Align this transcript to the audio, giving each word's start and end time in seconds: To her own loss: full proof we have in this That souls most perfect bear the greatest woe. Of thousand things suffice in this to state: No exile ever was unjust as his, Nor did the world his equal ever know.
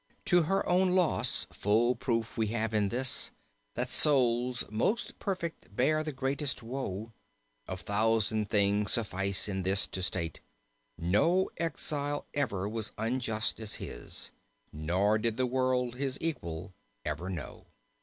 To 0.25 0.41
her 0.41 0.67
own 0.67 0.93
loss: 0.95 1.45
full 1.53 1.93
proof 1.95 2.35
we 2.35 2.47
have 2.47 2.73
in 2.73 2.89
this 2.89 3.29
That 3.75 3.87
souls 3.87 4.63
most 4.71 5.19
perfect 5.19 5.75
bear 5.75 6.03
the 6.03 6.11
greatest 6.11 6.63
woe. 6.63 7.11
Of 7.67 7.81
thousand 7.81 8.49
things 8.49 8.93
suffice 8.93 9.47
in 9.47 9.61
this 9.61 9.85
to 9.85 10.01
state: 10.01 10.39
No 10.97 11.51
exile 11.57 12.25
ever 12.33 12.67
was 12.67 12.93
unjust 12.97 13.59
as 13.59 13.75
his, 13.75 14.31
Nor 14.73 15.19
did 15.19 15.37
the 15.37 15.45
world 15.45 15.97
his 15.97 16.17
equal 16.19 16.73
ever 17.05 17.29
know. 17.29 17.67